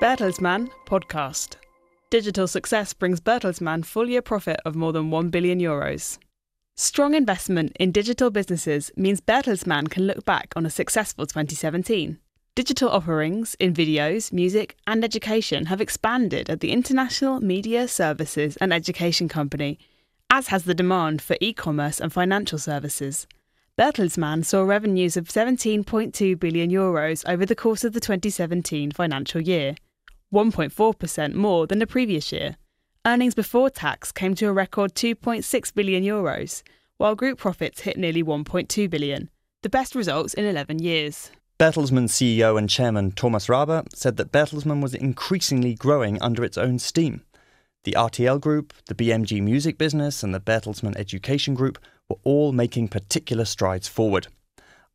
Bertelsmann 0.00 0.68
podcast. 0.84 1.56
Digital 2.10 2.46
success 2.46 2.92
brings 2.92 3.18
Bertelsmann 3.18 3.82
full 3.82 4.10
year 4.10 4.20
profit 4.20 4.60
of 4.66 4.76
more 4.76 4.92
than 4.92 5.10
1 5.10 5.30
billion 5.30 5.58
euros. 5.58 6.18
Strong 6.76 7.14
investment 7.14 7.74
in 7.80 7.92
digital 7.92 8.30
businesses 8.30 8.92
means 8.94 9.22
Bertelsmann 9.22 9.88
can 9.88 10.06
look 10.06 10.26
back 10.26 10.52
on 10.54 10.66
a 10.66 10.70
successful 10.70 11.24
2017. 11.24 12.18
Digital 12.54 12.90
offerings 12.90 13.56
in 13.58 13.72
videos, 13.72 14.34
music, 14.34 14.76
and 14.86 15.02
education 15.02 15.66
have 15.66 15.80
expanded 15.80 16.50
at 16.50 16.60
the 16.60 16.72
International 16.72 17.40
Media 17.40 17.88
Services 17.88 18.58
and 18.58 18.74
Education 18.74 19.30
Company, 19.30 19.78
as 20.28 20.48
has 20.48 20.64
the 20.64 20.74
demand 20.74 21.22
for 21.22 21.38
e 21.40 21.54
commerce 21.54 22.00
and 22.00 22.12
financial 22.12 22.58
services. 22.58 23.26
Bertelsmann 23.78 24.44
saw 24.44 24.62
revenues 24.62 25.16
of 25.16 25.28
17.2 25.28 26.38
billion 26.38 26.70
euros 26.70 27.26
over 27.26 27.44
the 27.44 27.54
course 27.54 27.82
of 27.82 27.92
the 27.94 28.00
2017 28.00 28.90
financial 28.92 29.40
year, 29.40 29.74
1.4% 30.32 31.34
more 31.34 31.66
than 31.66 31.78
the 31.78 31.86
previous 31.86 32.32
year. 32.32 32.56
Earnings 33.06 33.34
before 33.34 33.70
tax 33.70 34.10
came 34.10 34.34
to 34.34 34.46
a 34.46 34.52
record 34.52 34.94
2.6 34.94 35.74
billion 35.74 36.02
euros, 36.02 36.62
while 36.96 37.14
group 37.14 37.38
profits 37.38 37.82
hit 37.82 37.96
nearly 37.96 38.22
1.2 38.22 38.90
billion, 38.90 39.30
the 39.62 39.68
best 39.68 39.94
results 39.94 40.34
in 40.34 40.44
11 40.44 40.80
years. 40.80 41.30
Bertelsmann 41.58 42.08
CEO 42.08 42.58
and 42.58 42.68
chairman 42.68 43.12
Thomas 43.12 43.46
Rabe 43.46 43.86
said 43.94 44.16
that 44.16 44.32
Bertelsmann 44.32 44.82
was 44.82 44.94
increasingly 44.94 45.74
growing 45.74 46.20
under 46.20 46.44
its 46.44 46.58
own 46.58 46.78
steam. 46.78 47.22
The 47.84 47.94
RTL 47.96 48.40
Group, 48.40 48.74
the 48.86 48.94
BMG 48.94 49.40
Music 49.40 49.78
business, 49.78 50.22
and 50.22 50.34
the 50.34 50.40
Bertelsmann 50.40 50.96
Education 50.96 51.54
Group 51.54 51.78
were 52.08 52.18
all 52.24 52.52
making 52.52 52.88
particular 52.88 53.44
strides 53.44 53.88
forward. 53.88 54.26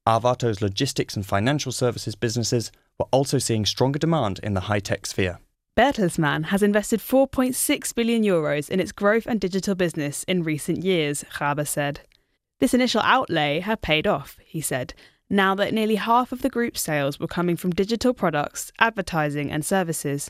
Arvato's 0.06 0.62
logistics 0.62 1.16
and 1.16 1.26
financial 1.26 1.72
services 1.72 2.16
businesses 2.16 2.72
were 3.02 3.08
also 3.10 3.40
seeing 3.40 3.66
stronger 3.66 3.98
demand 3.98 4.40
in 4.44 4.54
the 4.54 4.68
high 4.70 4.80
tech 4.80 5.08
sphere. 5.08 5.40
Bertelsmann 5.76 6.46
has 6.46 6.62
invested 6.62 7.00
4.6 7.00 7.96
billion 7.96 8.24
euros 8.24 8.70
in 8.70 8.80
its 8.80 8.92
growth 8.92 9.26
and 9.26 9.40
digital 9.40 9.74
business 9.74 10.24
in 10.26 10.44
recent 10.44 10.84
years, 10.84 11.26
Rabe 11.40 11.68
said. 11.68 12.02
This 12.60 12.76
initial 12.76 13.02
outlay 13.02 13.62
had 13.62 13.82
paid 13.82 14.06
off, 14.06 14.38
he 14.44 14.62
said, 14.62 14.94
now 15.32 15.56
that 15.56 15.74
nearly 15.74 15.96
half 15.96 16.32
of 16.32 16.44
the 16.44 16.50
group's 16.50 16.82
sales 16.82 17.20
were 17.20 17.26
coming 17.28 17.56
from 17.56 17.72
digital 17.72 18.14
products, 18.14 18.72
advertising, 18.78 19.50
and 19.50 19.66
services. 19.66 20.30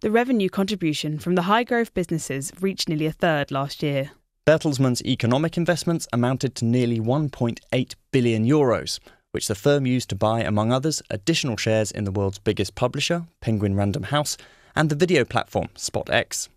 The 0.00 0.10
revenue 0.10 0.48
contribution 0.48 1.18
from 1.20 1.36
the 1.36 1.42
high 1.42 1.64
growth 1.64 1.94
businesses 1.94 2.50
reached 2.60 2.88
nearly 2.88 3.06
a 3.06 3.12
third 3.12 3.52
last 3.52 3.80
year. 3.82 4.10
Bertelsmann's 4.44 5.04
economic 5.04 5.56
investments 5.56 6.08
amounted 6.12 6.56
to 6.56 6.64
nearly 6.64 6.98
1.8 6.98 7.94
billion 8.10 8.44
euros, 8.44 8.98
which 9.38 9.46
the 9.46 9.54
firm 9.54 9.86
used 9.86 10.08
to 10.08 10.16
buy, 10.16 10.40
among 10.40 10.72
others, 10.72 11.00
additional 11.10 11.56
shares 11.56 11.92
in 11.92 12.02
the 12.02 12.10
world's 12.10 12.40
biggest 12.40 12.74
publisher, 12.74 13.24
Penguin 13.40 13.76
Random 13.76 14.02
House, 14.02 14.36
and 14.74 14.90
the 14.90 14.96
video 14.96 15.24
platform, 15.24 15.68
SpotX. 15.76 16.48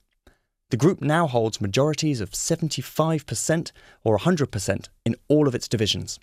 The 0.71 0.77
group 0.77 0.99
now 0.99 1.27
holds 1.27 1.61
majorities 1.61 2.21
of 2.21 2.31
75% 2.31 3.71
or 4.03 4.17
100% 4.17 4.89
in 5.05 5.15
all 5.27 5.47
of 5.47 5.53
its 5.53 5.67
divisions. 5.67 6.19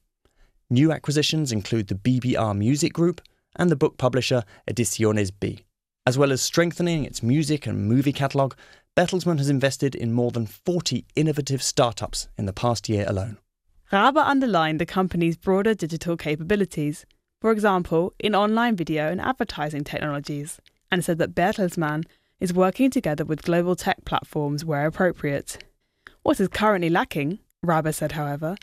New 0.69 0.91
acquisitions 0.91 1.53
include 1.53 1.87
the 1.87 1.95
BBR 1.95 2.59
Music 2.59 2.93
Group 2.93 3.21
and 3.55 3.71
the 3.71 3.77
book 3.77 3.97
publisher 3.97 4.43
Ediciones 4.69 5.31
B. 5.39 5.61
As 6.09 6.19
well 6.19 6.33
as 6.33 6.43
strengthening 6.43 7.05
its 7.05 7.23
music 7.23 7.69
and 7.69 7.87
movie 7.87 8.13
catalogue, 8.13 8.57
Bertelsmann 8.97 9.39
has 9.39 9.49
invested 9.49 9.95
in 9.95 10.13
more 10.13 10.33
than 10.33 10.47
40 10.47 11.05
innovative 11.15 11.63
startups 11.63 12.27
in 12.37 12.47
the 12.47 12.53
past 12.53 12.89
year 12.89 13.05
alone. 13.07 13.39
Rabe 13.91 14.19
underlined 14.19 14.79
the 14.79 14.85
company's 14.85 15.39
broader 15.39 15.73
digital 15.73 16.19
capabilities, 16.19 17.07
for 17.41 17.51
example, 17.51 18.13
in 18.19 18.35
online 18.35 18.77
video 18.77 19.11
and 19.11 19.19
advertising 19.19 19.83
technologies, 19.83 20.61
and 20.93 21.03
said 21.03 21.17
that 21.17 21.35
Bertelsmann 21.35 22.05
is 22.39 22.53
working 22.53 22.91
together 22.91 23.25
with 23.25 23.43
global 23.43 23.75
tech 23.75 24.05
platforms 24.05 24.63
where 24.63 24.87
appropriate. 24.87 25.65
What 26.23 26.39
is 26.39 26.49
currently 26.49 26.91
lacking, 26.91 27.39
Rabe 27.65 27.95
said, 27.95 28.13
however, 28.13 28.57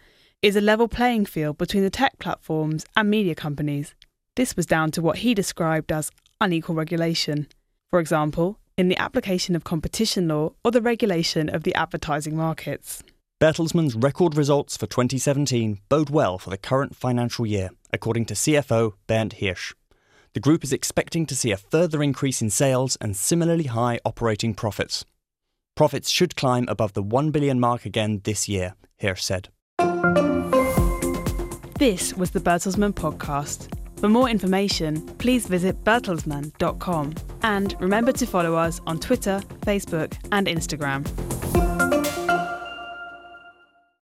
is 0.43 0.55
a 0.55 0.61
level 0.61 0.87
playing 0.87 1.25
field 1.25 1.57
between 1.57 1.81
the 1.81 1.89
tech 1.89 2.19
platforms 2.19 2.85
and 2.95 3.09
media 3.09 3.33
companies. 3.33 3.95
This 4.35 4.55
was 4.55 4.67
down 4.67 4.91
to 4.91 5.01
what 5.01 5.17
he 5.17 5.33
described 5.33 5.91
as 5.91 6.11
unequal 6.39 6.75
regulation. 6.75 7.47
For 7.89 7.99
example, 7.99 8.59
in 8.77 8.89
the 8.89 8.97
application 8.97 9.55
of 9.55 9.63
competition 9.63 10.27
law 10.27 10.51
or 10.63 10.69
the 10.69 10.83
regulation 10.83 11.49
of 11.49 11.63
the 11.63 11.73
advertising 11.73 12.35
markets. 12.35 13.01
Bertelsmann's 13.41 13.95
record 13.95 14.37
results 14.37 14.77
for 14.77 14.87
2017 14.87 15.79
bode 15.89 16.09
well 16.09 16.37
for 16.37 16.49
the 16.49 16.57
current 16.57 16.95
financial 16.95 17.45
year, 17.45 17.69
according 17.91 18.23
to 18.23 18.33
CFO 18.33 18.93
Bernd 19.07 19.33
Hirsch. 19.33 19.73
The 20.33 20.39
group 20.39 20.63
is 20.63 20.71
expecting 20.71 21.25
to 21.25 21.35
see 21.35 21.51
a 21.51 21.57
further 21.57 22.01
increase 22.01 22.41
in 22.41 22.49
sales 22.49 22.95
and 23.01 23.13
similarly 23.13 23.65
high 23.65 23.99
operating 24.05 24.53
profits. 24.53 25.03
Profits 25.75 26.09
should 26.09 26.37
climb 26.37 26.65
above 26.69 26.93
the 26.93 27.03
1 27.03 27.31
billion 27.31 27.59
mark 27.59 27.85
again 27.85 28.21
this 28.23 28.47
year, 28.47 28.75
Hirsch 29.01 29.21
said. 29.21 29.49
This 31.77 32.13
was 32.13 32.31
the 32.31 32.39
Bertelsmann 32.39 32.93
podcast. 32.93 33.67
For 33.99 34.07
more 34.07 34.29
information, 34.29 35.05
please 35.17 35.45
visit 35.45 35.83
bertelsmann.com 35.83 37.15
and 37.43 37.75
remember 37.81 38.13
to 38.13 38.25
follow 38.25 38.55
us 38.55 38.79
on 38.87 38.97
Twitter, 38.97 39.41
Facebook, 39.65 40.13
and 40.31 40.47
Instagram. 40.47 41.05